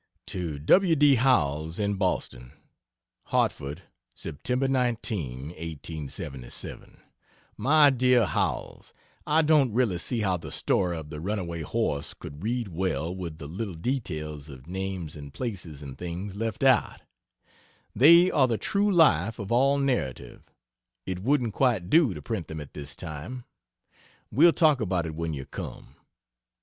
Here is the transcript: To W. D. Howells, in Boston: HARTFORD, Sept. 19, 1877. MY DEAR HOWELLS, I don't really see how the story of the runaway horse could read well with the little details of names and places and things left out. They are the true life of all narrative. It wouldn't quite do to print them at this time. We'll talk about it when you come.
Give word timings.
To 0.33 0.57
W. 0.57 0.95
D. 0.95 1.13
Howells, 1.13 1.77
in 1.77 1.93
Boston: 1.93 2.53
HARTFORD, 3.25 3.83
Sept. 4.17 4.67
19, 4.67 5.39
1877. 5.49 6.97
MY 7.55 7.89
DEAR 7.91 8.25
HOWELLS, 8.25 8.95
I 9.27 9.43
don't 9.43 9.71
really 9.71 9.99
see 9.99 10.21
how 10.21 10.37
the 10.37 10.51
story 10.51 10.97
of 10.97 11.11
the 11.11 11.21
runaway 11.21 11.61
horse 11.61 12.15
could 12.15 12.41
read 12.43 12.69
well 12.69 13.15
with 13.15 13.37
the 13.37 13.45
little 13.47 13.75
details 13.75 14.49
of 14.49 14.65
names 14.65 15.15
and 15.15 15.31
places 15.35 15.83
and 15.83 15.99
things 15.99 16.35
left 16.35 16.63
out. 16.63 17.01
They 17.95 18.31
are 18.31 18.47
the 18.47 18.57
true 18.57 18.91
life 18.91 19.37
of 19.37 19.51
all 19.51 19.77
narrative. 19.77 20.49
It 21.05 21.19
wouldn't 21.19 21.53
quite 21.53 21.91
do 21.91 22.15
to 22.15 22.21
print 22.23 22.47
them 22.47 22.59
at 22.59 22.73
this 22.73 22.95
time. 22.95 23.45
We'll 24.31 24.51
talk 24.53 24.81
about 24.81 25.05
it 25.05 25.13
when 25.13 25.35
you 25.35 25.45
come. 25.45 25.95